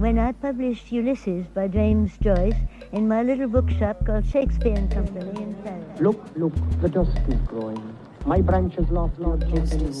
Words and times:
when 0.00 0.18
I 0.18 0.32
published 0.32 0.90
Ulysses 0.90 1.46
by 1.48 1.68
James 1.68 2.16
Joyce 2.22 2.56
in 2.92 3.06
my 3.06 3.22
little 3.22 3.48
bookshop 3.48 4.06
called 4.06 4.26
Shakespeare 4.26 4.72
and 4.72 4.90
Company 4.90 5.42
in 5.42 5.54
Paris. 5.56 6.00
Look, 6.00 6.24
look, 6.36 6.54
the 6.80 6.88
dusk 6.88 7.20
is 7.28 7.38
growing. 7.46 7.96
My 8.24 8.40
branches 8.40 8.88
lost 8.88 9.18
lodgings 9.18 9.74
in 9.74 9.92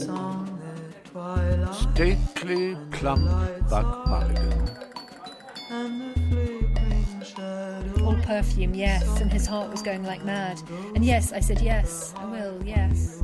Stately, 1.92 2.78
clump 2.92 3.28
Buck 3.68 4.06
Mulligan. 4.06 4.70
All 8.02 8.16
perfume, 8.22 8.74
yes, 8.74 9.20
and 9.20 9.30
his 9.30 9.46
heart 9.46 9.70
was 9.70 9.82
going 9.82 10.04
like 10.04 10.24
mad. 10.24 10.62
And 10.94 11.04
yes, 11.04 11.30
I 11.30 11.40
said 11.40 11.60
yes, 11.60 12.14
I 12.16 12.24
will, 12.24 12.58
yes. 12.64 13.22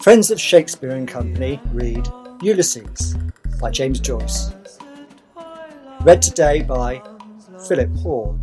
Friends 0.00 0.30
of 0.30 0.40
Shakespeare 0.40 0.92
and 0.92 1.06
Company 1.06 1.60
read 1.72 2.08
Ulysses 2.40 3.14
by 3.60 3.70
James 3.70 4.00
Joyce. 4.00 4.53
Read 6.04 6.20
today 6.20 6.60
by 6.60 7.00
Philip 7.66 7.88
Hoare. 8.00 8.38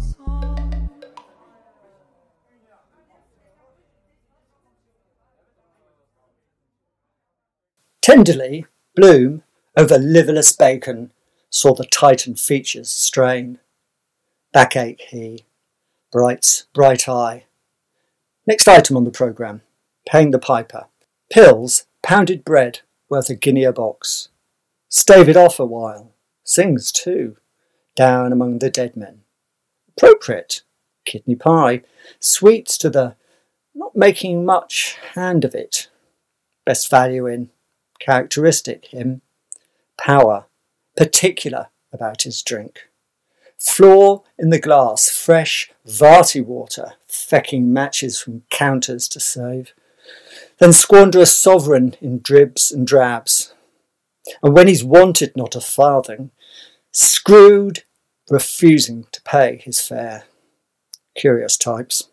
Tenderly, 8.01 8.65
Bloom, 8.95 9.43
over 9.77 9.99
liverless 9.99 10.57
bacon, 10.57 11.11
saw 11.51 11.75
the 11.75 11.85
Titan 11.85 12.33
features 12.33 12.89
strain. 12.89 13.59
Backache 14.51 15.01
he, 15.09 15.45
bright's 16.11 16.65
bright 16.73 17.07
eye. 17.07 17.43
Next 18.47 18.67
item 18.67 18.97
on 18.97 19.03
the 19.03 19.11
programme, 19.11 19.61
paying 20.09 20.31
the 20.31 20.39
piper. 20.39 20.87
Pills, 21.29 21.85
pounded 22.01 22.43
bread, 22.43 22.79
worth 23.07 23.29
a 23.29 23.35
guinea 23.35 23.65
a 23.65 23.71
box. 23.71 24.29
Stave 24.89 25.29
it 25.29 25.37
off 25.37 25.59
a 25.59 25.65
while. 25.65 26.11
Sings 26.43 26.91
too, 26.91 27.37
down 27.95 28.31
among 28.31 28.59
the 28.59 28.69
dead 28.69 28.95
men. 28.95 29.21
Appropriate, 29.97 30.61
kidney 31.05 31.35
pie, 31.35 31.81
sweets 32.19 32.77
to 32.79 32.89
the 32.89 33.15
not 33.73 33.95
making 33.95 34.45
much 34.45 34.97
hand 35.13 35.45
of 35.45 35.55
it. 35.55 35.89
Best 36.65 36.89
value 36.89 37.25
in 37.25 37.49
characteristic 37.99 38.87
him, 38.87 39.21
power, 39.97 40.45
particular 40.97 41.67
about 41.93 42.23
his 42.23 42.41
drink. 42.41 42.89
Floor 43.57 44.23
in 44.39 44.49
the 44.49 44.59
glass, 44.59 45.09
fresh 45.09 45.71
Vartry 45.87 46.43
water, 46.43 46.93
fecking 47.07 47.65
matches 47.65 48.19
from 48.19 48.43
counters 48.49 49.07
to 49.09 49.19
save. 49.19 49.73
Then 50.57 50.73
squander 50.73 51.19
a 51.19 51.25
sovereign 51.25 51.95
in 52.01 52.21
dribs 52.21 52.71
and 52.71 52.87
drabs. 52.87 53.53
And 54.41 54.55
when 54.55 54.67
he's 54.67 54.83
wanted 54.83 55.35
not 55.35 55.55
a 55.55 55.61
farthing, 55.61 56.31
screwed, 56.91 57.83
refusing 58.29 59.05
to 59.11 59.21
pay 59.21 59.61
his 59.63 59.81
fare. 59.81 60.23
Curious 61.15 61.57
types. 61.57 62.09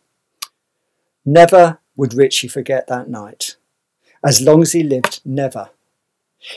Never 1.24 1.78
would 1.96 2.14
Richie 2.14 2.48
forget 2.48 2.86
that 2.88 3.08
night. 3.08 3.56
As 4.24 4.40
long 4.40 4.62
as 4.62 4.72
he 4.72 4.82
lived, 4.82 5.20
never 5.24 5.70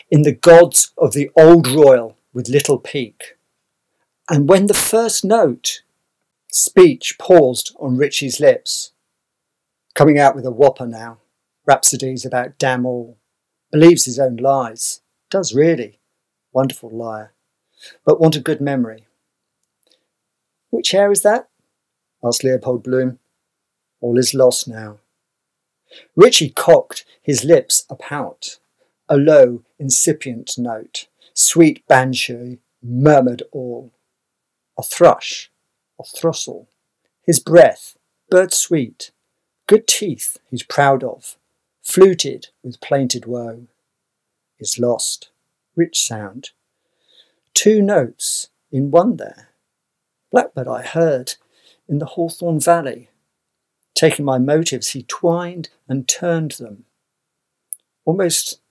in 0.10 0.22
the 0.24 0.34
gods 0.34 0.92
of 0.98 1.14
the 1.14 1.30
old 1.38 1.68
royal 1.68 2.18
with 2.34 2.50
little 2.50 2.78
peak. 2.78 3.38
And 4.30 4.48
when 4.48 4.68
the 4.68 4.74
first 4.74 5.26
note, 5.26 5.82
speech 6.52 7.18
paused 7.20 7.76
on 7.80 7.98
Richie's 7.98 8.40
lips, 8.40 8.92
coming 9.96 10.20
out 10.20 10.36
with 10.36 10.46
a 10.46 10.52
whopper 10.52 10.86
now, 10.86 11.20
rhapsodies 11.66 12.26
about 12.26 12.58
damn 12.58 12.86
all, 12.86 13.18
believes 13.72 14.06
his 14.06 14.20
own 14.20 14.38
lies, 14.38 15.02
does 15.30 15.54
really, 15.54 16.00
wonderful 16.54 16.90
liar, 16.90 17.34
but 18.06 18.20
want 18.20 18.36
a 18.36 18.42
good 18.42 18.62
memory. 18.62 19.06
Which 20.70 20.92
hair 20.92 21.12
is 21.12 21.22
that? 21.24 21.50
asked 22.24 22.44
Leopold 22.44 22.84
Bloom. 22.84 23.20
All 24.00 24.18
is 24.18 24.34
lost 24.34 24.68
now. 24.68 25.00
Richie 26.16 26.50
cocked 26.50 27.06
his 27.22 27.44
lips 27.44 27.86
a 27.90 27.96
pout 27.96 28.60
a 29.12 29.18
low, 29.18 29.62
incipient 29.78 30.58
note. 30.58 31.08
Sweet 31.34 31.86
banshee 31.86 32.60
murmured 32.82 33.44
all. 33.52 33.92
A 34.80 34.84
thrush, 34.84 35.52
a 36.00 36.04
throstle. 36.04 36.70
His 37.22 37.38
breath, 37.38 37.98
bird 38.30 38.54
sweet. 38.54 39.12
Good 39.68 39.86
teeth 39.86 40.38
he's 40.50 40.64
proud 40.64 41.04
of. 41.04 41.38
Fluted 41.84 42.48
with 42.64 42.80
plainted 42.80 43.26
woe. 43.26 43.68
Is 44.62 44.80
lost. 44.80 45.30
Rich 45.76 46.02
sound. 46.02 46.52
Two 47.54 47.82
notes 47.82 48.50
in 48.72 48.92
one 48.92 49.18
there. 49.18 49.50
Blackbird 50.32 50.68
I 50.68 50.82
heard 50.82 51.36
in 51.88 52.00
the 52.00 52.06
Hawthorn 52.06 52.60
Valley. 52.60 53.10
Taking 53.94 54.26
my 54.26 54.38
motives, 54.38 54.90
he 54.90 55.04
twined 55.04 55.70
and 55.88 56.08
turned 56.08 56.52
them. 56.54 56.86
Almost 58.06 58.62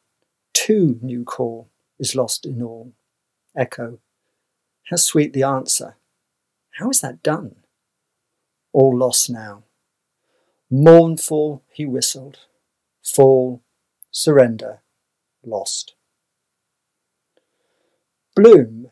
Two 0.53 0.99
new 1.01 1.25
call 1.25 1.71
is 1.99 2.15
lost 2.15 2.45
in 2.45 2.63
all. 2.63 2.93
Echo. 3.57 3.99
How 4.91 4.97
sweet 4.97 5.33
the 5.33 5.43
answer. 5.43 5.97
How 6.79 6.91
is 6.91 7.01
that 7.01 7.23
done? 7.23 7.57
All 8.73 8.97
lost 8.97 9.31
now. 9.31 9.65
Mournful 10.71 11.63
he 11.73 11.87
whistled. 11.87 12.41
Fall, 13.03 13.63
surrender, 14.11 14.83
lost. 15.43 15.95
Bloom 18.37 18.91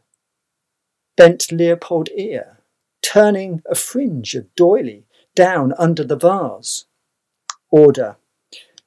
bent 1.16 1.50
Leopold 1.50 2.08
ear, 2.16 2.58
turning 3.02 3.62
a 3.68 3.74
fringe 3.74 4.34
of 4.34 4.54
doily 4.54 5.04
down 5.34 5.74
under 5.78 6.04
the 6.04 6.16
vase. 6.16 6.86
Order. 7.70 8.16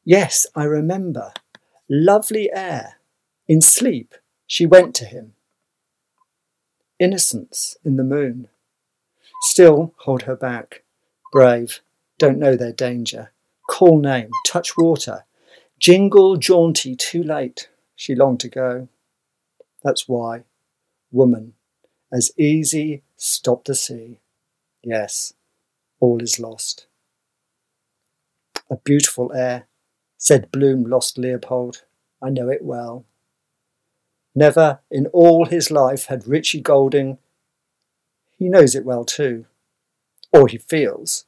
Yes, 0.03 0.47
I 0.55 0.63
remember. 0.63 1.33
Lovely 1.89 2.49
air. 2.51 2.99
In 3.47 3.61
sleep, 3.61 4.15
she 4.47 4.65
went 4.65 4.95
to 4.95 5.05
him. 5.05 5.33
Innocence 6.99 7.77
in 7.83 7.97
the 7.97 8.03
moon. 8.03 8.47
Still 9.41 9.93
hold 9.99 10.23
her 10.23 10.35
back. 10.35 10.83
Brave, 11.31 11.81
don't 12.17 12.39
know 12.39 12.55
their 12.55 12.73
danger. 12.73 13.31
Call 13.67 13.99
name, 13.99 14.29
touch 14.45 14.77
water. 14.77 15.25
Jingle 15.79 16.37
jaunty, 16.37 16.95
too 16.95 17.23
late. 17.23 17.69
She 17.95 18.15
longed 18.15 18.39
to 18.41 18.49
go. 18.49 18.87
That's 19.83 20.07
why. 20.07 20.43
Woman, 21.11 21.53
as 22.11 22.31
easy, 22.37 23.03
stop 23.17 23.65
the 23.65 23.75
sea. 23.75 24.19
Yes, 24.83 25.33
all 25.99 26.21
is 26.21 26.39
lost. 26.39 26.87
A 28.69 28.77
beautiful 28.77 29.33
air, 29.33 29.67
said 30.17 30.51
Bloom 30.51 30.83
lost 30.83 31.17
Leopold. 31.17 31.83
I 32.21 32.29
know 32.29 32.49
it 32.49 32.63
well. 32.63 33.05
Never 34.33 34.79
in 34.89 35.07
all 35.07 35.45
his 35.45 35.71
life 35.71 36.05
had 36.05 36.27
Richie 36.27 36.61
Goulding. 36.61 37.17
he 38.37 38.47
knows 38.49 38.75
it 38.75 38.85
well 38.85 39.03
too, 39.03 39.45
or 40.31 40.47
he 40.47 40.57
feels, 40.57 41.25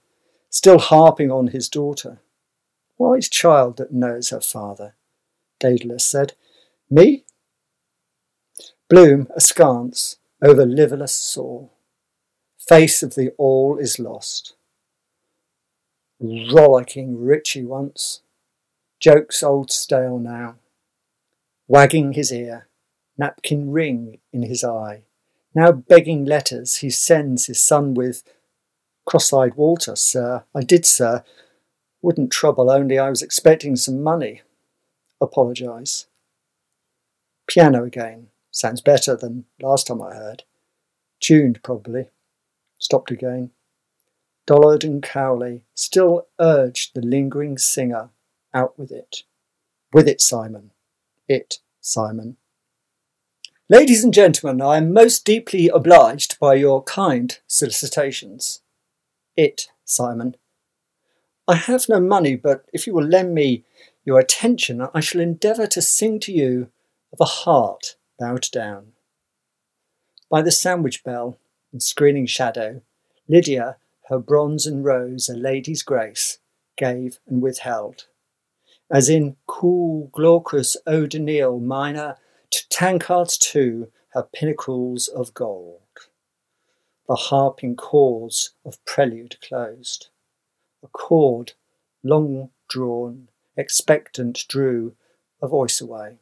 still 0.49 0.79
harping 0.79 1.29
on 1.31 1.47
his 1.47 1.67
daughter. 1.67 2.19
Wise 2.97 3.27
child 3.27 3.77
that 3.77 3.91
knows 3.91 4.29
her 4.29 4.39
father, 4.39 4.95
Dedalus 5.59 6.05
said. 6.05 6.33
Me? 6.89 7.25
Bloom 8.93 9.27
askance 9.35 10.17
over 10.39 10.67
liverless 10.67 11.09
soul. 11.09 11.73
Face 12.59 13.01
of 13.01 13.15
the 13.15 13.31
all 13.39 13.79
is 13.79 13.97
lost. 13.97 14.53
Rollicking 16.19 17.19
Richie 17.19 17.65
once, 17.65 18.21
Jokes 18.99 19.41
old 19.41 19.71
stale 19.71 20.19
now. 20.19 20.57
Wagging 21.67 22.13
his 22.13 22.31
ear, 22.31 22.67
napkin 23.17 23.71
ring 23.71 24.19
in 24.31 24.43
his 24.43 24.63
eye. 24.63 25.01
Now 25.55 25.71
begging 25.71 26.23
letters 26.23 26.75
he 26.75 26.91
sends 26.91 27.47
his 27.47 27.59
son 27.59 27.95
with 27.95 28.23
Cross-eyed 29.05 29.55
Walter, 29.55 29.95
sir. 29.95 30.43
I 30.53 30.61
did, 30.61 30.85
sir. 30.85 31.23
Wouldn't 32.03 32.31
trouble, 32.31 32.69
only 32.69 32.99
I 32.99 33.09
was 33.09 33.23
expecting 33.23 33.75
some 33.75 34.03
money. 34.03 34.43
Apologise. 35.19 36.05
Piano 37.47 37.85
again. 37.85 38.27
Sounds 38.53 38.81
better 38.81 39.15
than 39.15 39.45
last 39.59 39.87
time 39.87 39.99
I 39.99 40.13
heard. 40.13 40.43
Tuned, 41.19 41.63
probably. 41.63 42.09
Stopped 42.77 43.09
again. 43.09 43.49
Dollard 44.45 44.83
and 44.83 45.01
Cowley 45.01 45.63
still 45.73 46.27
urged 46.39 46.93
the 46.93 47.01
lingering 47.01 47.57
singer 47.57 48.09
out 48.53 48.77
with 48.77 48.91
it. 48.91 49.23
With 49.91 50.07
it, 50.07 50.21
Simon. 50.21 50.69
It, 51.27 51.59
Simon. 51.81 52.37
Ladies 53.69 54.03
and 54.03 54.13
gentlemen, 54.13 54.61
I 54.61 54.77
am 54.77 54.93
most 54.93 55.25
deeply 55.25 55.67
obliged 55.69 56.39
by 56.39 56.53
your 56.53 56.83
kind 56.83 57.39
solicitations. 57.47 58.61
It, 59.35 59.69
Simon. 59.83 60.35
I 61.47 61.55
have 61.55 61.89
no 61.89 61.99
money, 61.99 62.35
but 62.35 62.65
if 62.71 62.85
you 62.85 62.93
will 62.93 63.03
lend 63.03 63.33
me 63.33 63.63
your 64.05 64.19
attention, 64.19 64.87
I 64.93 64.99
shall 64.99 65.21
endeavour 65.21 65.65
to 65.67 65.81
sing 65.81 66.19
to 66.19 66.31
you 66.31 66.69
of 67.11 67.19
a 67.19 67.25
heart 67.25 67.95
bowed 68.23 68.47
down. 68.53 68.93
By 70.29 70.41
the 70.41 70.51
sandwich 70.51 71.03
bell 71.03 71.37
and 71.73 71.83
screening 71.83 72.25
shadow, 72.25 72.81
Lydia, 73.27 73.75
her 74.07 74.17
bronze 74.17 74.65
and 74.65 74.85
rose, 74.85 75.27
a 75.27 75.35
lady's 75.35 75.83
grace, 75.83 76.37
gave 76.77 77.19
and 77.27 77.41
withheld. 77.41 78.05
As 78.89 79.09
in 79.09 79.35
cool 79.45 80.07
glaucous 80.13 80.77
O'Daniel 80.87 81.59
Mina 81.59 82.17
to 82.51 82.69
tankards 82.69 83.37
too, 83.37 83.91
her 84.13 84.23
pinnacles 84.33 85.09
of 85.09 85.33
gold. 85.33 85.81
The 87.09 87.15
harping 87.15 87.75
chords 87.75 88.51
of 88.63 88.83
prelude 88.85 89.35
closed. 89.41 90.07
A 90.81 90.87
chord, 90.87 91.51
long 92.03 92.51
drawn, 92.69 93.27
expectant, 93.57 94.45
drew 94.47 94.95
a 95.41 95.47
voice 95.49 95.81
away. 95.81 96.19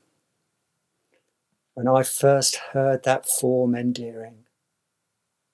When 1.82 1.96
I 1.96 2.04
first 2.04 2.58
heard 2.74 3.02
that 3.06 3.26
form 3.28 3.74
endearing, 3.74 4.44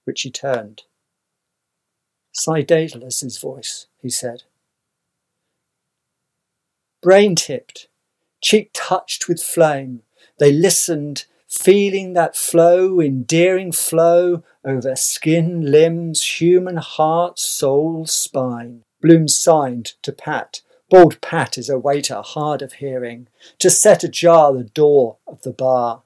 Richie 0.05 0.29
turned. 0.29 0.83
Si 2.33 2.63
Dedalus's 2.63 3.37
voice, 3.37 3.87
he 4.01 4.09
said. 4.09 4.43
Brain 7.01 7.33
tipped, 7.35 7.87
cheek 8.41 8.71
touched 8.73 9.29
with 9.29 9.41
flame, 9.41 10.01
they 10.37 10.51
listened, 10.51 11.27
feeling 11.47 12.11
that 12.11 12.35
flow, 12.35 12.99
endearing 12.99 13.71
flow 13.71 14.43
over 14.65 14.97
skin, 14.97 15.71
limbs, 15.71 16.41
human 16.41 16.75
heart, 16.75 17.39
soul, 17.39 18.05
spine. 18.05 18.83
Bloom 19.01 19.29
signed 19.29 19.93
to 20.01 20.11
Pat. 20.11 20.59
Bald 20.89 21.21
Pat 21.21 21.57
is 21.57 21.69
a 21.69 21.79
waiter 21.79 22.21
hard 22.21 22.61
of 22.61 22.73
hearing, 22.73 23.29
to 23.59 23.69
set 23.69 24.03
ajar 24.03 24.51
the 24.51 24.65
door 24.65 25.19
of 25.25 25.43
the 25.43 25.53
bar. 25.53 26.03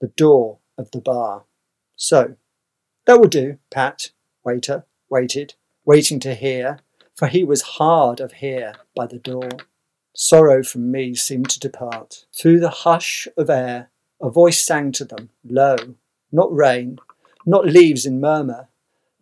The 0.00 0.08
door 0.08 0.58
of 0.76 0.90
the 0.92 1.00
bar. 1.00 1.44
So, 1.96 2.36
that 3.06 3.18
will 3.18 3.28
do, 3.28 3.58
Pat, 3.70 4.10
waiter, 4.44 4.84
waited, 5.10 5.54
waiting 5.84 6.20
to 6.20 6.34
hear, 6.34 6.80
for 7.16 7.26
he 7.26 7.42
was 7.42 7.62
hard 7.62 8.20
of 8.20 8.34
hear 8.34 8.74
by 8.94 9.06
the 9.06 9.18
door. 9.18 9.48
Sorrow 10.14 10.62
from 10.62 10.90
me 10.90 11.14
seemed 11.14 11.50
to 11.50 11.60
depart. 11.60 12.26
Through 12.32 12.60
the 12.60 12.70
hush 12.70 13.26
of 13.36 13.50
air, 13.50 13.90
a 14.20 14.30
voice 14.30 14.64
sang 14.64 14.92
to 14.92 15.04
them, 15.04 15.30
low, 15.44 15.76
not 16.30 16.54
rain, 16.54 16.98
not 17.46 17.66
leaves 17.66 18.06
in 18.06 18.20
murmur, 18.20 18.68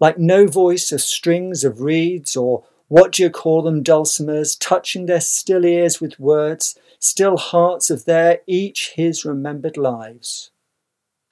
like 0.00 0.18
no 0.18 0.46
voice 0.46 0.92
of 0.92 1.00
strings 1.00 1.64
of 1.64 1.80
reeds 1.80 2.36
or 2.36 2.64
what 2.88 3.12
do 3.12 3.22
you 3.22 3.30
call 3.30 3.62
them, 3.62 3.82
dulcimers, 3.82 4.56
touching 4.58 5.06
their 5.06 5.20
still 5.20 5.64
ears 5.64 6.00
with 6.00 6.20
words, 6.20 6.78
still 6.98 7.36
hearts 7.36 7.90
of 7.90 8.04
their 8.04 8.40
each 8.46 8.92
his 8.94 9.24
remembered 9.24 9.76
lives. 9.76 10.50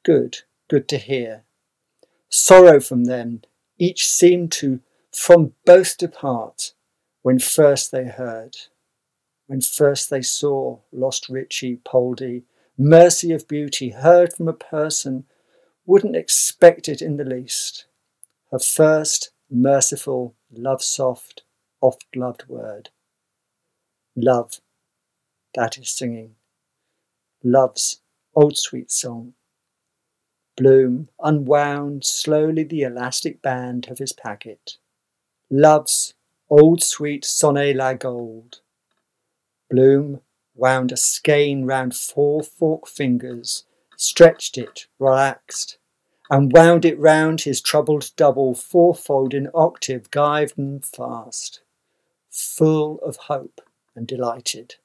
Good, 0.04 0.38
good 0.68 0.88
to 0.88 0.98
hear. 0.98 1.44
Sorrow 2.28 2.80
from 2.80 3.04
them, 3.04 3.42
each 3.78 4.08
seemed 4.08 4.52
to 4.52 4.80
from 5.10 5.54
both 5.64 5.96
depart 5.96 6.74
when 7.22 7.38
first 7.38 7.90
they 7.90 8.06
heard 8.06 8.56
when 9.46 9.60
first 9.60 10.10
they 10.10 10.22
saw 10.22 10.78
lost 10.92 11.28
Richie 11.28 11.76
Poldy, 11.76 12.44
mercy 12.78 13.32
of 13.32 13.46
beauty 13.46 13.90
heard 13.90 14.32
from 14.32 14.48
a 14.48 14.52
person 14.54 15.24
wouldn't 15.86 16.16
expect 16.16 16.88
it 16.88 17.02
in 17.02 17.16
the 17.16 17.24
least. 17.24 17.86
Her 18.50 18.58
first 18.58 19.32
merciful, 19.50 20.34
love 20.50 20.82
soft, 20.82 21.42
oft 21.80 22.04
loved 22.16 22.48
word. 22.48 22.90
Love, 24.16 24.60
that 25.54 25.76
is 25.76 25.90
singing. 25.90 26.36
Love's 27.42 28.00
old 28.34 28.56
sweet 28.56 28.90
song. 28.90 29.34
Bloom 30.56 31.08
unwound 31.20 32.04
slowly 32.04 32.62
the 32.62 32.82
elastic 32.82 33.42
band 33.42 33.88
of 33.90 33.98
his 33.98 34.12
packet. 34.12 34.76
Love's 35.50 36.14
old 36.48 36.82
sweet 36.82 37.24
sonnet 37.24 37.74
la 37.74 37.94
gold. 37.94 38.60
Bloom 39.68 40.20
wound 40.54 40.92
a 40.92 40.96
skein 40.96 41.64
round 41.64 41.96
four 41.96 42.42
forked 42.42 42.88
fingers, 42.88 43.64
stretched 43.96 44.56
it, 44.56 44.86
relaxed, 45.00 45.78
and 46.30 46.52
wound 46.52 46.84
it 46.84 46.98
round 46.98 47.40
his 47.40 47.60
troubled 47.60 48.10
double, 48.16 48.54
fourfold 48.54 49.34
in 49.34 49.48
octave, 49.54 50.10
gyved 50.10 50.56
and 50.56 50.84
fast, 50.84 51.60
full 52.30 52.98
of 53.00 53.16
hope 53.16 53.60
and 53.96 54.06
delighted. 54.06 54.76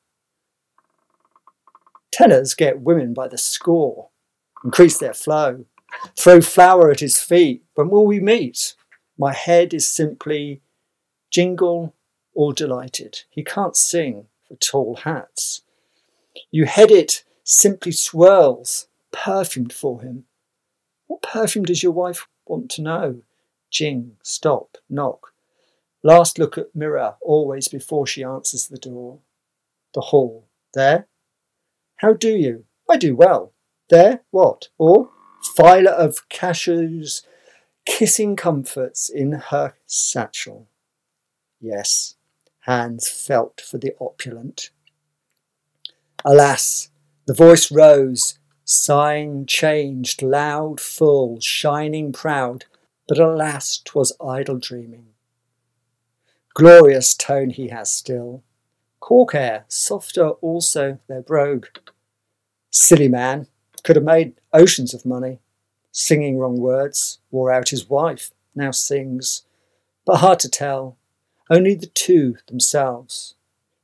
Tenors 2.12 2.56
get 2.56 2.82
women 2.82 3.14
by 3.14 3.28
the 3.28 3.38
score, 3.38 4.10
increase 4.64 4.98
their 4.98 5.14
flow, 5.14 5.66
throw 6.18 6.42
flour 6.42 6.92
at 6.92 7.00
his 7.00 7.20
feet. 7.20 7.64
When 7.76 7.90
will 7.90 8.06
we 8.06 8.20
meet? 8.20 8.76
My 9.18 9.34
head 9.34 9.74
is 9.74 9.88
simply 9.88 10.62
jingle 11.32 11.94
or 12.34 12.54
delighted. 12.54 13.22
He 13.30 13.44
can't 13.44 13.76
sing, 13.76 14.28
for 14.48 14.56
tall 14.56 14.96
hats. 15.04 15.62
You 16.52 16.66
head 16.66 16.92
it 16.92 17.24
simply 17.44 17.92
swirls, 17.92 18.88
perfumed 19.12 19.74
for 19.74 20.02
him. 20.02 20.26
What 21.08 21.22
perfume 21.22 21.66
does 21.66 21.84
your 21.84 21.92
wife 21.92 22.28
want 22.46 22.70
to 22.72 22.82
know? 22.82 23.22
Jing, 23.72 24.18
stop, 24.24 24.78
knock. 24.90 25.34
Last 26.04 26.40
look 26.40 26.58
at 26.58 26.76
mirror, 26.76 27.16
always 27.22 27.68
before 27.68 28.08
she 28.08 28.24
answers 28.24 28.68
the 28.68 28.78
door. 28.78 29.20
The 29.94 30.02
hall. 30.02 30.48
There? 30.74 31.08
How 31.98 32.14
do 32.14 32.30
you? 32.30 32.66
I 32.90 32.98
do 32.98 33.16
well. 33.16 33.54
There? 33.90 34.22
What? 34.32 34.70
Or? 34.78 35.10
Filer 35.56 35.92
of 35.92 36.30
cashews, 36.30 37.24
kissing 37.86 38.36
comforts 38.36 39.10
in 39.10 39.32
her 39.32 39.76
satchel. 39.86 40.68
Yes, 41.60 42.16
hands 42.62 43.10
felt 43.10 43.62
for 43.62 43.78
the 43.78 43.94
opulent. 44.00 44.70
Alas, 46.24 46.90
the 47.26 47.34
voice 47.34 47.72
rose, 47.72 48.38
sighing 48.64 49.46
changed, 49.46 50.22
loud, 50.22 50.80
full, 50.80 51.40
shining, 51.40 52.12
proud, 52.12 52.66
but 53.08 53.18
alas, 53.18 53.80
'twas 53.80 54.14
idle 54.22 54.60
dreaming. 54.60 55.08
Glorious 56.54 57.16
tone 57.16 57.50
he 57.50 57.70
has 57.70 57.90
still, 57.90 58.44
cork 59.00 59.34
air, 59.34 59.66
softer 59.68 60.30
also 60.42 61.00
their 61.08 61.22
brogue. 61.22 61.68
Silly 62.70 63.08
man, 63.08 63.48
could 63.80 63.96
have 63.96 64.06
made 64.06 64.40
oceans 64.54 64.94
of 64.94 65.06
money. 65.06 65.40
Singing 65.92 66.38
wrong 66.38 66.60
words, 66.60 67.20
wore 67.32 67.52
out 67.52 67.70
his 67.70 67.90
wife, 67.90 68.32
now 68.56 68.72
sings. 68.72 69.44
But 70.06 70.18
hard 70.18 70.40
to 70.40 70.50
tell, 70.50 70.98
only 71.50 71.74
the 71.74 71.88
two 71.88 72.38
themselves, 72.48 73.36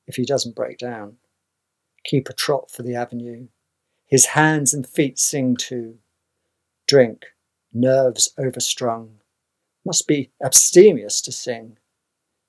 if 0.08 0.16
he 0.16 0.26
doesn't 0.26 0.56
break 0.56 0.78
down. 0.78 1.18
Keep 2.04 2.30
a 2.30 2.34
trot 2.34 2.70
for 2.70 2.84
the 2.84 2.96
avenue. 2.96 3.48
His 4.06 4.28
hands 4.28 4.74
and 4.74 4.88
feet 4.88 5.18
sing 5.18 5.56
too. 5.56 5.98
Drink, 6.88 7.26
nerves 7.74 8.32
overstrung. 8.38 9.20
Must 9.84 10.08
be 10.08 10.32
abstemious 10.44 11.22
to 11.22 11.32
sing. 11.32 11.78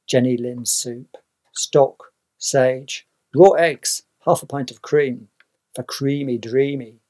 Jenny 0.06 0.36
Lind 0.36 0.68
soup, 0.68 1.16
stock, 1.52 2.12
sage, 2.38 3.08
raw 3.34 3.50
eggs, 3.52 4.02
half 4.26 4.42
a 4.42 4.46
pint 4.46 4.70
of 4.70 4.82
cream, 4.82 5.28
for 5.74 5.82
creamy 5.82 6.38
dreamy. 6.38 7.00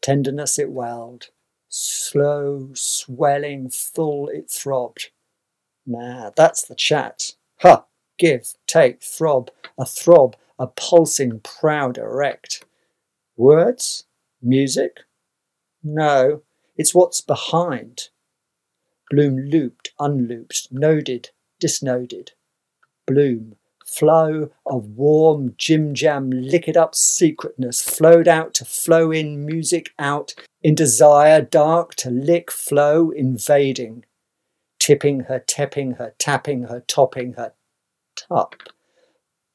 Tenderness 0.00 0.58
it 0.58 0.70
welled, 0.70 1.28
slow, 1.68 2.70
swelling, 2.74 3.70
full 3.70 4.28
it 4.28 4.50
throbbed. 4.50 5.10
Nah, 5.86 6.30
that's 6.36 6.64
the 6.64 6.74
chat. 6.74 7.32
Ha! 7.60 7.84
Give, 8.18 8.52
take, 8.66 9.02
throb, 9.02 9.50
a 9.78 9.84
throb, 9.84 10.36
a 10.58 10.66
pulsing, 10.66 11.40
proud, 11.40 11.98
erect. 11.98 12.64
Words? 13.36 14.06
Music? 14.42 15.00
No, 15.82 16.42
it's 16.76 16.94
what's 16.94 17.20
behind. 17.20 18.08
Bloom 19.10 19.36
looped, 19.36 19.92
unlooped, 19.98 20.68
noded, 20.70 21.30
disnoded. 21.60 22.30
Bloom, 23.06 23.56
flow 23.88 24.50
of 24.66 24.84
warm, 24.86 25.54
jim 25.56 25.94
jam, 25.94 26.30
lick 26.30 26.68
it 26.68 26.76
up 26.76 26.94
secretness, 26.94 27.80
flowed 27.80 28.28
out 28.28 28.54
to 28.54 28.64
flow 28.64 29.10
in, 29.10 29.46
music 29.46 29.90
out, 29.98 30.34
in 30.62 30.74
desire, 30.74 31.40
dark 31.40 31.94
to 31.96 32.10
lick, 32.10 32.50
flow, 32.50 33.10
invading 33.10 34.04
tipping 34.88 35.20
her, 35.20 35.38
tapping 35.38 35.92
her, 35.92 36.14
tapping 36.18 36.62
her, 36.62 36.82
topping 36.86 37.34
her, 37.34 37.52
tup. 38.16 38.54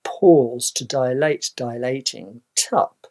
Pause 0.04 0.72
to 0.74 0.86
dilate, 0.86 1.50
dilating, 1.56 2.42
tup. 2.56 3.08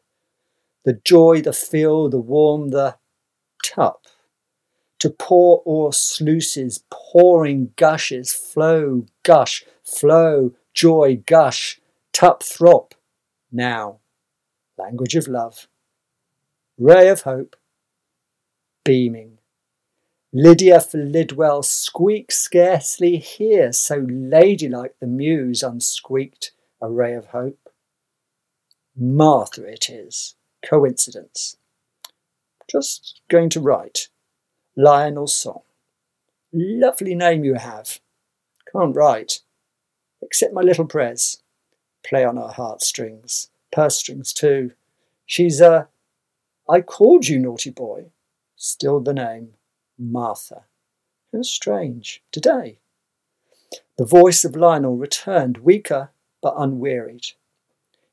The 0.85 1.01
joy, 1.05 1.41
the 1.43 1.53
feel, 1.53 2.09
the 2.09 2.21
warm, 2.21 2.69
the 2.69 2.97
tup. 3.65 4.02
To 5.03 5.11
pour 5.11 5.65
o'er 5.67 5.91
sluices, 5.91 6.85
pouring 6.89 7.73
gushes, 7.75 8.33
flow, 8.33 9.07
gush, 9.25 9.65
flow, 9.83 10.53
joy, 10.75 11.25
gush, 11.27 11.81
tup, 12.13 12.41
throp. 12.45 12.95
Now, 13.51 13.99
language 14.79 15.17
of 15.17 15.27
love, 15.27 15.67
ray 16.79 17.09
of 17.09 17.23
hope, 17.23 17.57
beaming 18.85 19.39
Lydia 20.33 20.79
for 20.79 20.99
Lidwell 20.99 21.65
squeak 21.65 22.31
scarcely 22.31 23.17
hear, 23.17 23.73
so 23.73 24.07
ladylike 24.09 24.95
the 25.01 25.09
muse 25.09 25.65
unsqueaked 25.65 26.53
a 26.81 26.89
ray 26.89 27.15
of 27.15 27.27
hope. 27.27 27.69
Martha 28.97 29.65
it 29.65 29.91
is, 29.91 30.37
coincidence. 30.65 31.57
Just 32.71 33.21
going 33.29 33.49
to 33.49 33.59
write. 33.59 34.07
Lionel's 34.77 35.35
song. 35.35 35.63
Lovely 36.53 37.15
name 37.15 37.45
you 37.45 37.55
have. 37.55 38.01
Can't 38.73 38.97
write. 38.97 39.41
Except 40.23 40.55
my 40.55 40.63
little 40.63 40.87
prayers. 40.87 41.43
Play 42.05 42.25
on 42.25 42.37
her 42.37 42.49
heartstrings. 42.49 43.51
Purse 43.71 43.97
strings 43.97 44.33
too. 44.33 44.73
She's 45.27 45.61
a. 45.61 45.89
I 46.69 46.81
called 46.81 47.29
you 47.29 47.39
naughty 47.39 47.71
boy. 47.71 48.07
Still 48.57 49.01
the 49.01 49.15
name. 49.15 49.55
Martha. 49.99 50.65
How 51.33 51.43
strange. 51.43 52.23
Today. 52.33 52.79
The 53.99 54.05
voice 54.05 54.45
of 54.45 54.57
Lionel 54.57 54.97
returned, 54.97 55.59
weaker 55.59 56.11
but 56.43 56.55
unwearied. 56.57 57.27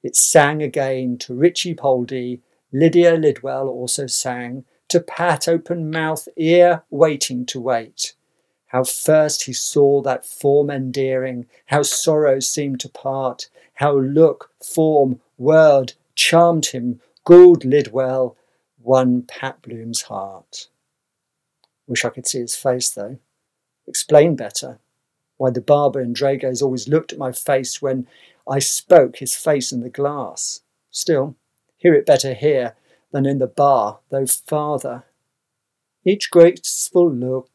It 0.03 0.15
sang 0.15 0.61
again 0.61 1.17
to 1.19 1.33
Richie 1.33 1.75
Poldy. 1.75 2.41
Lydia 2.71 3.17
Lidwell 3.17 3.67
also 3.67 4.07
sang 4.07 4.65
to 4.89 4.99
Pat, 4.99 5.47
open 5.47 5.89
mouth, 5.89 6.27
ear 6.35 6.83
waiting 6.89 7.45
to 7.47 7.59
wait. 7.59 8.13
How 8.67 8.83
first 8.83 9.43
he 9.43 9.53
saw 9.53 10.01
that 10.01 10.25
form 10.25 10.69
endearing, 10.69 11.47
how 11.67 11.81
sorrow 11.81 12.39
seemed 12.39 12.79
to 12.81 12.89
part, 12.89 13.49
how 13.75 13.97
look, 13.97 14.51
form, 14.63 15.21
word 15.37 15.93
charmed 16.15 16.67
him, 16.67 17.01
Gould 17.23 17.63
Lidwell 17.63 18.35
won 18.81 19.23
Pat 19.23 19.61
Bloom's 19.61 20.03
heart. 20.03 20.67
Wish 21.87 22.05
I 22.05 22.09
could 22.09 22.27
see 22.27 22.39
his 22.39 22.55
face 22.55 22.89
though. 22.89 23.17
Explain 23.87 24.35
better 24.35 24.79
why 25.37 25.49
the 25.49 25.61
barber 25.61 26.01
in 26.01 26.13
Drago's 26.13 26.61
always 26.61 26.87
looked 26.87 27.13
at 27.13 27.19
my 27.19 27.31
face 27.31 27.81
when 27.81 28.05
I 28.47 28.59
spoke 28.59 29.17
his 29.17 29.35
face 29.35 29.71
in 29.71 29.81
the 29.81 29.89
glass. 29.89 30.61
Still, 30.91 31.35
hear 31.77 31.93
it 31.93 32.05
better 32.05 32.33
here 32.33 32.75
than 33.11 33.25
in 33.25 33.39
the 33.39 33.47
bar, 33.47 33.99
though 34.09 34.25
farther. 34.25 35.05
Each 36.05 36.29
graceful 36.29 37.11
look. 37.11 37.49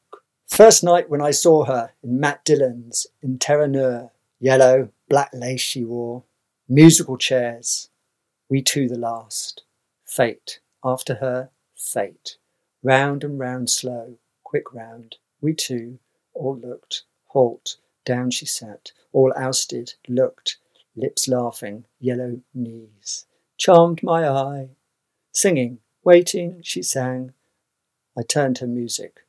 First 0.47 0.85
night 0.85 1.09
when 1.09 1.21
I 1.21 1.31
saw 1.31 1.65
her 1.65 1.93
in 2.03 2.21
Matt 2.21 2.45
Dillon's 2.45 3.07
in 3.23 3.39
Terenure, 3.39 4.11
yellow, 4.39 4.91
black 5.09 5.31
lace 5.33 5.61
she 5.61 5.85
wore, 5.85 6.25
musical 6.69 7.17
chairs. 7.17 7.89
We 8.49 8.63
two 8.63 8.89
the 8.89 8.99
last. 8.99 9.63
Fate, 10.05 10.61
after 10.85 11.17
her, 11.17 11.51
fate. 11.75 12.37
Round 12.83 13.25
and 13.25 13.39
round 13.39 13.71
slow, 13.71 14.19
quick 14.43 14.73
round, 14.75 15.17
we 15.41 15.55
two 15.55 15.99
all 16.35 16.57
looked, 16.57 17.03
halt, 17.29 17.77
down 18.05 18.31
she 18.31 18.47
sat, 18.47 18.93
all 19.13 19.33
ousted, 19.37 19.95
looked, 20.09 20.59
lips 20.95 21.27
laughing, 21.29 21.85
yellow 22.01 22.41
knees. 22.53 23.27
Charmed 23.57 24.03
my 24.03 24.29
eye. 24.29 24.69
Singing, 25.35 25.81
waiting, 26.05 26.61
she 26.63 26.81
sang. 26.81 27.33
I 28.17 28.23
turned 28.23 28.59
her 28.59 28.69
music. 28.69 29.27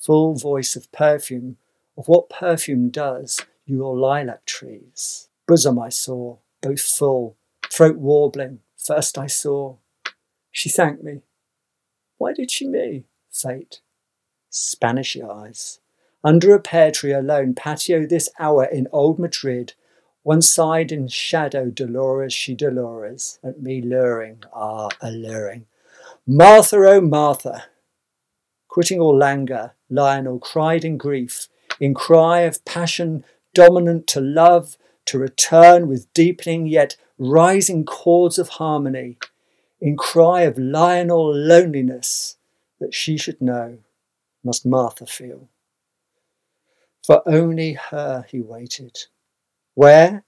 Full 0.00 0.34
voice 0.34 0.74
of 0.74 0.90
perfume, 0.90 1.58
of 1.96 2.08
what 2.08 2.28
perfume 2.28 2.88
does, 2.90 3.40
your 3.64 3.96
lilac 3.96 4.44
trees. 4.46 5.28
Bosom 5.46 5.78
I 5.78 5.90
saw, 5.90 6.38
both 6.60 6.80
full, 6.80 7.36
throat 7.70 7.96
warbling, 7.96 8.60
first 8.76 9.16
I 9.16 9.28
saw. 9.28 9.76
She 10.50 10.68
thanked 10.68 11.04
me. 11.04 11.20
Why 12.18 12.32
did 12.32 12.50
she 12.50 12.66
me? 12.66 13.04
Fate. 13.30 13.80
Spanish 14.50 15.16
eyes. 15.16 15.78
Under 16.24 16.52
a 16.52 16.60
pear 16.60 16.90
tree 16.90 17.12
alone, 17.12 17.54
patio 17.54 18.06
this 18.06 18.28
hour 18.40 18.64
in 18.64 18.88
old 18.90 19.20
Madrid. 19.20 19.74
One 20.24 20.40
side 20.40 20.90
in 20.90 21.08
shadow, 21.08 21.68
Dolores, 21.68 22.32
she 22.32 22.54
Dolores, 22.54 23.38
at 23.44 23.60
me 23.60 23.82
luring, 23.82 24.42
ah, 24.54 24.88
alluring. 25.02 25.66
Martha, 26.26 26.76
oh 26.76 27.02
Martha! 27.02 27.66
Quitting 28.66 29.00
all 29.00 29.14
languor, 29.14 29.74
Lionel 29.90 30.38
cried 30.38 30.82
in 30.82 30.96
grief, 30.96 31.48
in 31.78 31.92
cry 31.92 32.40
of 32.40 32.64
passion 32.64 33.22
dominant 33.52 34.06
to 34.08 34.20
love, 34.22 34.78
to 35.04 35.18
return 35.18 35.88
with 35.88 36.10
deepening 36.14 36.66
yet 36.66 36.96
rising 37.18 37.84
chords 37.84 38.38
of 38.38 38.48
harmony, 38.48 39.18
in 39.78 39.94
cry 39.94 40.40
of 40.40 40.56
Lionel 40.56 41.34
loneliness 41.34 42.38
that 42.80 42.94
she 42.94 43.18
should 43.18 43.42
know 43.42 43.76
must 44.42 44.64
Martha 44.64 45.04
feel. 45.04 45.50
For 47.06 47.22
only 47.28 47.74
her 47.74 48.24
he 48.26 48.40
waited. 48.40 48.96
Where? 49.74 50.24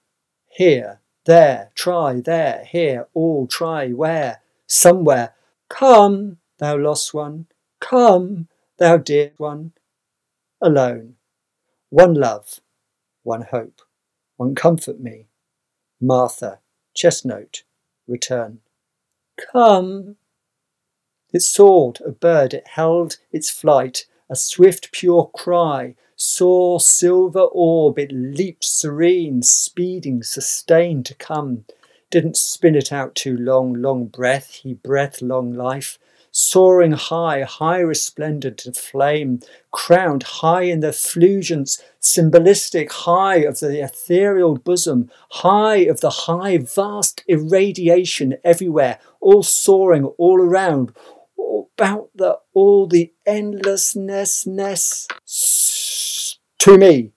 Here, 0.47 1.01
there, 1.25 1.71
try, 1.75 2.21
there, 2.21 2.65
here, 2.65 3.07
all 3.13 3.47
try, 3.47 3.89
where? 3.89 4.41
Somewhere. 4.67 5.35
Come, 5.69 6.37
thou 6.57 6.77
lost 6.77 7.13
one, 7.13 7.47
come, 7.79 8.47
thou 8.77 8.97
dear 8.97 9.31
one. 9.37 9.73
Alone. 10.61 11.15
One 11.89 12.15
love, 12.15 12.59
one 13.23 13.43
hope, 13.43 13.81
one 14.35 14.55
comfort 14.55 14.99
me. 14.99 15.27
Martha, 16.01 16.59
chest 16.93 17.25
note, 17.25 17.63
return. 18.07 18.59
Come. 19.53 20.17
It 21.31 21.41
soared, 21.41 21.99
a 22.05 22.11
bird, 22.11 22.53
it 22.53 22.67
held 22.67 23.17
its 23.31 23.49
flight, 23.49 24.05
a 24.29 24.35
swift, 24.35 24.91
pure 24.91 25.29
cry, 25.33 25.95
saw 26.17 26.79
silver 26.79 27.47
orb, 27.51 27.99
it 27.99 28.11
leaped 28.11 28.63
serene, 28.63 29.43
speeding, 29.43 30.23
sustained 30.23 31.05
to 31.05 31.13
come. 31.13 31.63
Didn't 32.09 32.37
spin 32.37 32.75
it 32.75 32.91
out 32.91 33.13
too 33.13 33.37
long, 33.37 33.73
long 33.75 34.07
breath, 34.07 34.55
he 34.55 34.73
breath, 34.73 35.21
long 35.21 35.53
life. 35.53 35.99
Soaring 36.31 36.93
high, 36.93 37.43
high 37.43 37.79
resplendent 37.79 38.65
of 38.65 38.75
flame, 38.75 39.41
crowned 39.71 40.23
high 40.23 40.63
in 40.63 40.79
the 40.79 40.89
effulgence, 40.89 41.81
symbolistic 41.99 42.91
high 42.91 43.37
of 43.37 43.59
the 43.59 43.83
ethereal 43.83 44.57
bosom, 44.57 45.09
high 45.29 45.77
of 45.77 46.01
the 46.01 46.09
high, 46.09 46.57
vast 46.57 47.23
irradiation 47.27 48.37
everywhere, 48.43 48.99
all 49.19 49.43
soaring 49.43 50.05
all 50.05 50.39
around, 50.39 50.93
about 51.77 52.09
the 52.15 52.39
all 52.53 52.87
the 52.87 53.13
endlessness 53.25 54.45
to 56.67 56.77
me. 56.77 57.13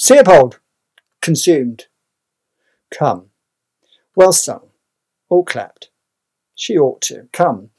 Siopold, 0.00 0.60
consumed. 1.20 1.86
Come. 2.88 3.30
Well 4.14 4.32
sung. 4.32 4.68
All 5.28 5.42
clapped. 5.42 5.90
She 6.54 6.78
ought 6.78 7.00
to. 7.02 7.26
Come. 7.32 7.70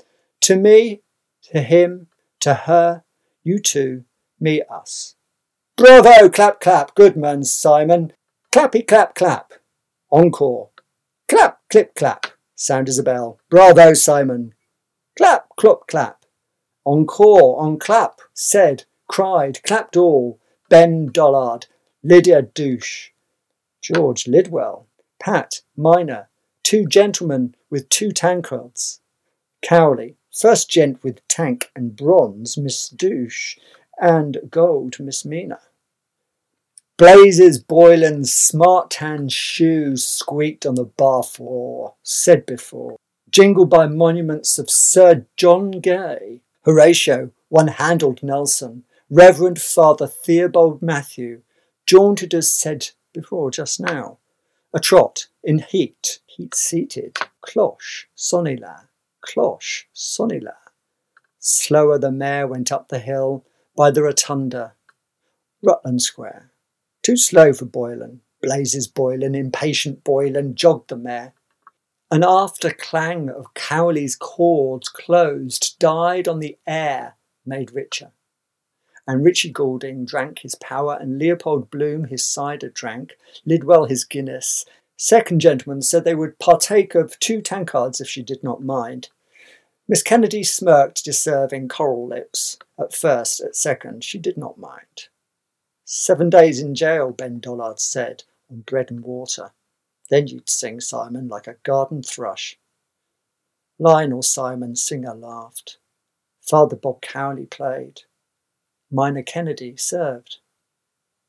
To 0.41 0.57
me, 0.57 1.01
to 1.43 1.61
him, 1.61 2.07
to 2.41 2.53
her, 2.53 3.05
you 3.41 3.59
two, 3.59 4.03
me, 4.37 4.61
us. 4.69 5.15
Bravo! 5.77 6.27
Clap, 6.27 6.59
clap. 6.59 6.93
Good 6.93 7.15
man, 7.15 7.45
Simon. 7.45 8.11
Clappy, 8.51 8.85
clap, 8.85 9.15
clap. 9.15 9.53
Encore. 10.11 10.71
Clap, 11.29 11.59
clip, 11.69 11.95
clap. 11.95 12.25
Sound 12.55 12.89
as 12.89 12.99
a 12.99 13.03
bell. 13.03 13.39
Bravo, 13.49 13.93
Simon. 13.93 14.53
Clap, 15.17 15.47
clop, 15.57 15.87
clap. 15.87 16.25
Encore, 16.83 17.61
on 17.61 17.79
clap, 17.79 18.19
said, 18.33 18.83
cried, 19.07 19.63
clapped 19.63 19.95
all. 19.95 20.38
Ben 20.69 21.07
Dollard, 21.07 21.65
Lydia 22.03 22.43
Douce, 22.43 23.09
George 23.81 24.25
Lidwell, 24.25 24.85
Pat 25.19 25.61
Mina, 25.75 26.27
two 26.63 26.85
gentlemen 26.85 27.55
with 27.69 27.89
two 27.89 28.11
tankards. 28.11 29.01
Cowley, 29.61 30.15
first 30.31 30.69
gent 30.69 31.03
with 31.03 31.27
tank 31.27 31.69
and 31.75 31.95
bronze, 31.95 32.57
Miss 32.57 32.88
Douce, 32.88 33.57
and 33.99 34.38
gold, 34.49 34.99
Miss 34.99 35.25
Mina. 35.25 35.59
Blazes 36.97 37.59
Boylan's 37.59 38.31
smart 38.33 38.91
tan 38.91 39.29
shoes 39.29 40.05
squeaked 40.05 40.65
on 40.65 40.75
the 40.75 40.85
bar 40.85 41.23
floor, 41.23 41.95
said 42.03 42.45
before 42.45 42.97
jingled 43.31 43.69
by 43.69 43.88
monuments 43.88 44.57
of 44.57 44.69
Sir 44.69 45.25
John 45.38 45.71
Gray, 45.81 46.41
Horatio, 46.63 47.31
one-handled 47.49 48.23
Nelson, 48.23 48.83
Reverend 49.11 49.59
Father 49.59 50.05
Theobald 50.05 50.83
Matthew, 50.83 51.41
jaunted 51.87 52.31
as 52.35 52.51
said 52.51 52.91
before 53.11 53.49
just 53.49 53.79
now, 53.79 54.19
a 54.71 54.79
trot 54.79 55.29
in 55.43 55.57
heat, 55.57 56.19
heat-seated, 56.27 57.17
cloche, 57.41 58.05
sonila, 58.15 58.87
cloche, 59.21 59.85
sonila. 59.95 60.53
Slower 61.39 61.97
the 61.97 62.11
mare 62.11 62.45
went 62.45 62.71
up 62.71 62.89
the 62.89 62.99
hill 62.99 63.47
by 63.75 63.89
the 63.89 64.03
rotunda, 64.03 64.73
Rutland 65.63 66.03
Square. 66.03 66.51
Too 67.01 67.17
slow 67.17 67.51
for 67.51 67.65
Boylan, 67.65 68.21
blazes 68.43 68.87
Boylan, 68.87 69.33
impatient 69.33 70.03
Boylan, 70.03 70.53
jogged 70.53 70.89
the 70.89 70.95
mare. 70.95 71.33
An 72.11 72.23
after 72.23 72.69
clang 72.69 73.27
of 73.29 73.55
Cowley's 73.55 74.15
chords 74.15 74.87
closed, 74.87 75.79
died 75.79 76.27
on 76.27 76.39
the 76.39 76.59
air, 76.67 77.15
made 77.43 77.71
richer. 77.71 78.11
And 79.09 79.25
Richie 79.25 79.49
Goulding 79.49 80.05
drank 80.05 80.37
his 80.39 80.53
power, 80.53 80.95
and 81.01 81.17
Leopold 81.17 81.71
Bloom 81.71 82.03
his 82.03 82.23
cider 82.23 82.69
drank, 82.69 83.17
Lidwell 83.43 83.85
his 83.85 84.03
Guinness. 84.03 84.65
Second 84.97 85.41
gentleman 85.41 85.81
said 85.81 86.03
they 86.03 86.13
would 86.13 86.37
partake 86.37 86.93
of 86.93 87.17
two 87.17 87.41
tankards 87.41 87.99
if 87.99 88.07
she 88.07 88.21
did 88.21 88.43
not 88.43 88.61
mind. 88.61 89.09
Miss 89.87 90.03
Kennedy 90.03 90.43
smirked, 90.43 91.03
deserving 91.03 91.69
coral 91.69 92.07
lips. 92.07 92.59
At 92.79 92.93
first, 92.93 93.41
at 93.41 93.55
second, 93.55 94.03
she 94.03 94.19
did 94.19 94.37
not 94.37 94.59
mind. 94.59 95.07
Seven 95.85 96.29
days 96.29 96.59
in 96.59 96.75
jail, 96.75 97.09
Ben 97.09 97.39
Dollard 97.39 97.79
said, 97.79 98.25
on 98.51 98.59
bread 98.59 98.91
and 98.91 98.99
water. 98.99 99.53
Then 100.11 100.27
you'd 100.27 100.51
sing, 100.51 100.81
Simon, 100.81 101.27
like 101.27 101.47
a 101.47 101.55
garden 101.63 102.03
thrush. 102.03 102.59
Lionel 103.79 104.21
Simon 104.21 104.75
Singer 104.75 105.15
laughed. 105.15 105.79
Father 106.41 106.75
Bob 106.75 107.01
Cowley 107.01 107.47
played. 107.47 108.01
Mina 108.91 109.24
Kennedy 109.24 109.77
served. 109.77 110.39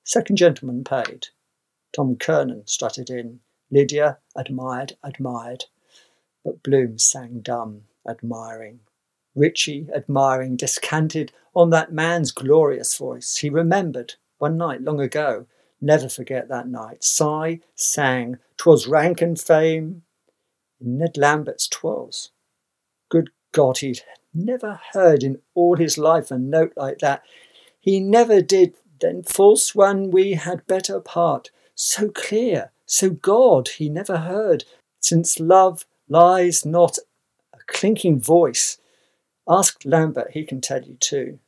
Second 0.04 0.36
gentleman 0.36 0.82
paid. 0.82 1.28
Tom 1.92 2.16
Kernan 2.16 2.66
strutted 2.66 3.10
in. 3.10 3.40
Lydia 3.70 4.18
admired, 4.34 4.96
admired. 5.02 5.66
But 6.44 6.62
Bloom 6.62 6.98
sang 6.98 7.40
dumb, 7.40 7.82
admiring. 8.08 8.80
Richie, 9.34 9.88
admiring, 9.94 10.56
descanted 10.56 11.32
on 11.54 11.70
that 11.70 11.92
man's 11.92 12.32
glorious 12.32 12.96
voice. 12.96 13.36
He 13.36 13.50
remembered, 13.50 14.14
one 14.38 14.56
night 14.56 14.80
long 14.80 15.00
ago, 15.00 15.46
never 15.80 16.08
forget 16.08 16.48
that 16.48 16.66
night. 16.66 17.04
Si 17.04 17.60
sang, 17.74 18.38
"'Twas 18.56 18.86
rank 18.86 19.20
and 19.20 19.38
fame." 19.40 20.02
Ned 20.80 21.16
Lambert's 21.16 21.68
"'twas." 21.68 22.30
Good 23.10 23.30
God, 23.52 23.78
he'd 23.78 24.00
never 24.32 24.80
heard 24.92 25.22
in 25.22 25.40
all 25.54 25.76
his 25.76 25.98
life 25.98 26.30
a 26.30 26.38
note 26.38 26.72
like 26.76 26.98
that. 26.98 27.22
He 27.80 27.98
never 27.98 28.42
did. 28.42 28.74
Then 29.00 29.22
false 29.22 29.74
one, 29.74 30.10
we 30.10 30.34
had 30.34 30.66
better 30.66 31.00
part. 31.00 31.50
So 31.74 32.10
clear, 32.10 32.70
so 32.84 33.10
God, 33.10 33.68
he 33.68 33.88
never 33.88 34.18
heard. 34.18 34.64
Since 35.00 35.40
love 35.40 35.86
lies 36.08 36.66
not 36.66 36.98
a 37.54 37.58
clinking 37.66 38.20
voice. 38.20 38.76
Ask 39.48 39.82
Lambert, 39.84 40.32
he 40.32 40.44
can 40.44 40.60
tell 40.60 40.82
you 40.82 40.94
too. 41.00 41.38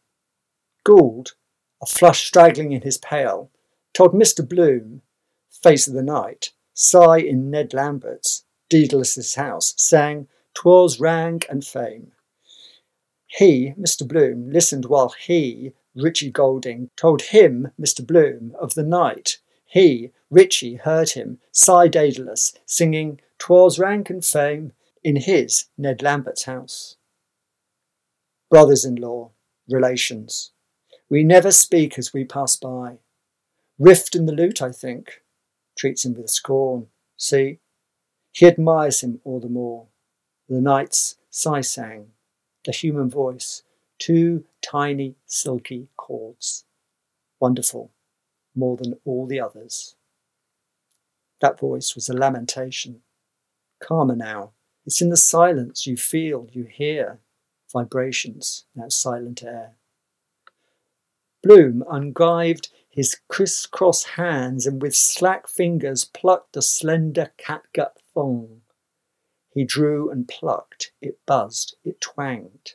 Gould, 0.84 1.34
a 1.82 1.86
flush 1.86 2.26
straggling 2.26 2.72
in 2.72 2.80
his 2.80 2.96
pale, 2.96 3.50
told 3.92 4.14
Mr. 4.14 4.48
Bloom, 4.48 5.02
face 5.50 5.86
of 5.86 5.92
the 5.92 6.02
night, 6.02 6.52
Si 6.72 7.28
in 7.28 7.50
Ned 7.50 7.74
Lambert's, 7.74 8.44
Dedalus' 8.70 9.34
house, 9.34 9.74
sang 9.76 10.28
"'Twas 10.54 10.98
rank 10.98 11.46
and 11.50 11.64
fame." 11.64 12.12
He, 13.26 13.74
Mr. 13.78 14.08
Bloom, 14.08 14.50
listened 14.50 14.86
while 14.86 15.10
he, 15.10 15.74
Richie 15.94 16.30
Goulding 16.30 16.90
told 16.96 17.22
him, 17.22 17.72
Mr. 17.80 18.06
Bloom, 18.06 18.56
of 18.58 18.74
the 18.74 18.82
night. 18.82 19.38
He, 19.66 20.12
Richie, 20.30 20.76
heard 20.76 21.10
him, 21.10 21.38
Si 21.50 21.88
Dedalus, 21.88 22.54
singing 22.66 23.20
"'Twas 23.38 23.78
rank 23.78 24.10
and 24.10 24.24
fame" 24.24 24.72
in 25.02 25.16
his, 25.16 25.66
Ned 25.76 26.02
Lambert's 26.02 26.44
house. 26.44 26.96
Brothers 28.50 28.84
in 28.84 28.96
law, 28.96 29.32
relations. 29.68 30.52
We 31.08 31.24
never 31.24 31.50
speak 31.50 31.98
as 31.98 32.12
we 32.12 32.24
pass 32.24 32.56
by. 32.56 32.98
Rift 33.78 34.14
in 34.14 34.26
the 34.26 34.32
lute, 34.32 34.62
I 34.62 34.72
think. 34.72 35.22
Treats 35.76 36.04
him 36.04 36.14
with 36.14 36.30
scorn. 36.30 36.86
See? 37.16 37.58
He 38.30 38.46
admires 38.46 39.02
him 39.02 39.20
all 39.24 39.40
the 39.40 39.48
more. 39.48 39.86
The 40.48 40.60
night's 40.60 41.16
Si 41.30 41.62
sang, 41.62 42.12
the 42.64 42.72
human 42.72 43.08
voice, 43.08 43.62
two 43.98 44.44
tiny 44.62 45.16
silky 45.26 45.88
chords. 45.96 46.64
Wonderful, 47.40 47.90
more 48.54 48.76
than 48.76 48.94
all 49.04 49.26
the 49.26 49.40
others. 49.40 49.96
That 51.40 51.58
voice 51.58 51.94
was 51.94 52.08
a 52.08 52.16
lamentation. 52.16 53.02
Calmer 53.82 54.16
now. 54.16 54.52
It's 54.86 55.02
in 55.02 55.10
the 55.10 55.16
silence 55.16 55.86
you 55.86 55.96
feel, 55.96 56.48
you 56.52 56.64
hear. 56.64 57.18
Vibrations, 57.72 58.64
now 58.74 58.88
silent 58.88 59.42
air. 59.42 59.76
Bloom 61.42 61.82
ungived 61.90 62.68
his 62.88 63.16
criss-cross 63.28 64.04
hands 64.04 64.66
and 64.66 64.80
with 64.82 64.94
slack 64.94 65.48
fingers 65.48 66.04
plucked 66.04 66.56
a 66.56 66.62
slender 66.62 67.32
catgut 67.38 67.96
thong. 68.14 68.60
He 69.54 69.64
drew 69.64 70.10
and 70.10 70.28
plucked, 70.28 70.92
it 71.00 71.18
buzzed, 71.26 71.76
it 71.84 72.00
twanged. 72.00 72.74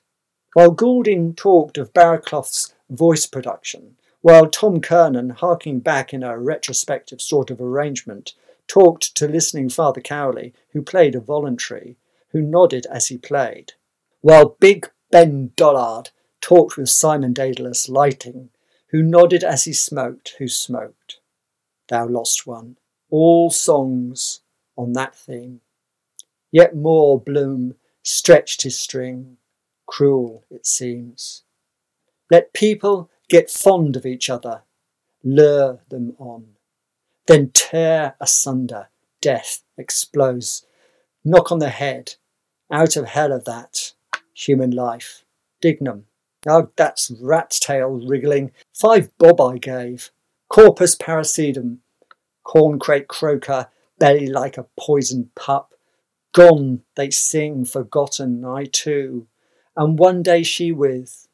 While 0.58 0.72
Goulding 0.72 1.36
talked 1.36 1.78
of 1.78 1.93
Barraclough's 1.93 2.74
voice 2.89 3.28
production, 3.28 3.96
while 4.22 4.50
Tom 4.50 4.82
Kernan, 4.82 5.30
harking 5.30 5.82
back 5.82 6.15
in 6.15 6.24
a 6.24 6.36
retrospective 6.36 7.22
sort 7.22 7.52
of 7.52 7.62
arrangement, 7.62 8.34
talked 8.65 9.13
to 9.17 9.28
listening 9.28 9.70
Father 9.70 10.02
Cowley, 10.02 10.56
who 10.72 10.82
played 10.82 11.13
a 11.13 11.20
voluntary, 11.20 11.96
who 12.30 12.41
nodded 12.41 12.88
as 12.88 13.10
he 13.10 13.20
played, 13.20 13.74
while 14.22 14.58
Big 14.60 14.89
Ben 15.12 15.52
Dollard 15.56 16.10
talked 16.41 16.76
with 16.76 16.89
Simon 16.89 17.34
Dedalus 17.34 17.88
lighting, 17.88 18.50
who 18.88 19.04
nodded 19.04 19.43
as 19.43 19.65
he 19.65 19.74
smoked, 19.74 20.38
who 20.39 20.48
smoked. 20.48 21.20
Thou 21.88 22.08
lost 22.08 22.48
one, 22.48 22.78
all 23.12 23.52
songs 23.52 24.39
on 24.76 24.93
that 24.93 25.15
theme. 25.15 25.62
Yet 26.52 26.76
more 26.76 27.22
Bloom 27.22 27.76
stretched 28.02 28.63
his 28.63 28.80
string, 28.80 29.38
cruel 29.88 30.43
it 30.52 30.65
seems. 30.67 31.43
Let 32.30 32.54
people 32.54 33.10
get 33.30 33.50
fond 33.50 33.95
of 33.95 34.06
each 34.06 34.30
other, 34.30 34.62
lure 35.23 35.80
them 35.89 36.13
on, 36.19 36.50
then 37.26 37.52
tear 37.54 38.15
asunder, 38.19 38.89
death 39.21 39.63
explodes, 39.78 40.65
knock 41.26 41.52
on 41.52 41.60
the 41.60 41.69
head, 41.69 42.15
out 42.71 42.95
of 42.95 43.08
hell 43.08 43.32
of 43.32 43.45
that, 43.45 43.93
human 44.34 44.71
life, 44.71 45.23
dignum. 45.62 46.06
Oh, 46.47 46.69
that's 46.76 47.12
rat's 47.19 47.60
tail 47.60 48.02
wriggling. 48.08 48.52
Five 48.73 49.10
bob 49.17 49.41
I 49.41 49.58
gave. 49.58 50.12
Corpus 50.50 50.95
parricidum. 50.95 51.80
Corncrake 52.45 53.08
croaker, 53.08 53.67
belly 54.00 54.28
like 54.28 54.58
a 54.58 54.67
poisoned 54.80 55.34
pup. 55.36 55.73
Gone, 56.34 56.84
they 56.95 57.10
sing, 57.10 57.65
forgotten, 57.65 58.45
I 58.45 58.65
too 58.65 59.28
and 59.78 59.98
one 59.98 60.24
day 60.24 60.44
she 60.44 60.72
with. 60.72 61.28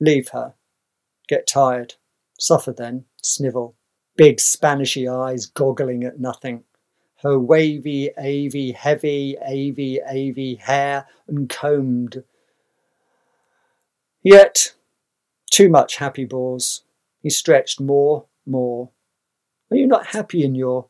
Leave 0.00 0.30
her. 0.30 0.54
Get 1.28 1.46
tired. 1.46 1.94
Suffer 2.38 2.72
then. 2.72 3.04
Snivel. 3.22 3.74
Big 4.16 4.38
Spanishy 4.38 5.06
eyes 5.06 5.44
goggling 5.44 6.02
at 6.02 6.18
nothing. 6.18 6.64
Her 7.22 7.38
wavy, 7.38 8.10
avy, 8.16 8.72
heavy, 8.72 9.36
avy, 9.38 10.00
avy 10.00 10.54
hair 10.56 11.06
uncombed. 11.28 12.24
Yet, 14.22 14.74
too 15.50 15.68
much 15.68 15.96
happy 15.96 16.24
bores. 16.24 16.82
He 17.22 17.30
stretched 17.30 17.80
more, 17.80 18.26
more. 18.46 18.90
Are 19.70 19.76
you 19.76 19.86
not 19.86 20.06
happy 20.06 20.42
in 20.42 20.54
your 20.54 20.86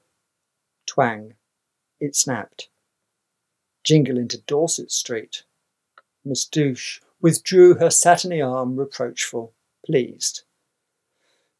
twang? 0.87 1.35
It 1.99 2.15
snapped. 2.15 2.69
Jingle 3.83 4.19
into 4.19 4.39
Dorset 4.43 4.93
Street. 4.93 5.43
Miss 6.27 6.45
Douce 6.45 7.01
withdrew 7.23 7.77
her 7.77 7.89
satiny 7.89 8.43
arm, 8.43 8.77
reproachful, 8.77 9.55
pleased. 9.85 10.43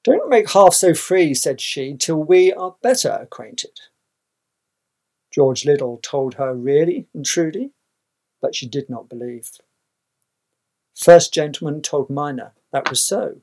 Don't 0.03 0.29
make 0.29 0.51
half 0.51 0.75
so 0.75 0.93
free, 0.93 1.35
said 1.35 1.61
she, 1.61 1.97
till 1.97 2.23
we 2.23 2.53
are 2.53 2.77
better 2.83 3.11
acquainted. 3.11 3.81
George 5.33 5.65
Lidwell 5.65 6.01
told 6.03 6.35
her 6.35 6.55
really 6.55 7.07
and 7.15 7.25
truly, 7.25 7.73
but 8.41 8.55
she 8.55 8.67
did 8.67 8.91
not 8.91 9.09
believe. 9.09 9.51
First 10.95 11.33
gentleman 11.33 11.81
told 11.81 12.11
Mina 12.11 12.53
that 12.73 12.91
was 12.91 13.05
so. 13.05 13.37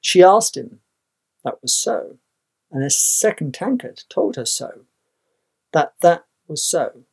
She 0.00 0.22
asked 0.22 0.56
him, 0.56 0.80
that 1.44 1.62
was 1.62 1.74
so, 1.74 2.18
and 2.72 2.82
a 2.82 2.90
second 2.90 3.54
tankard 3.54 4.02
told 4.08 4.36
her 4.36 4.46
so, 4.46 4.86
that 5.72 5.94
that 6.00 6.24
was 6.48 6.64
so. 6.64 7.04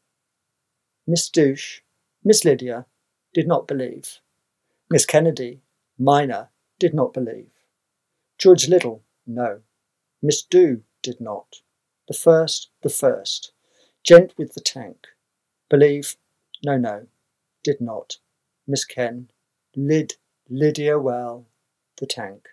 Miss 1.05 1.29
Douce, 1.29 1.81
Miss 2.23 2.45
Lydia, 2.45 2.85
did 3.33 3.47
not 3.47 3.67
believe. 3.67 4.19
Miss 4.89 5.05
Kennedy, 5.05 5.61
Mina, 5.97 6.49
did 6.79 6.93
not 6.93 7.13
believe. 7.13 7.51
George 8.37 8.67
Little, 8.67 9.03
no. 9.25 9.61
Miss 10.21 10.41
Dew 10.43 10.83
did 11.01 11.21
not. 11.21 11.61
The 12.07 12.13
first, 12.13 12.69
the 12.81 12.89
first. 12.89 13.53
Gent 14.03 14.33
with 14.37 14.53
the 14.53 14.61
tank. 14.61 15.07
Believe, 15.69 16.17
no, 16.63 16.77
no, 16.77 17.07
did 17.63 17.79
not. 17.79 18.17
Miss 18.67 18.83
Ken, 18.83 19.29
lid 19.75 20.15
Lydia 20.49 20.99
well, 20.99 21.47
the 21.97 22.05
tank. 22.05 22.49